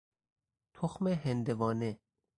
[0.73, 1.99] تخم هندوانه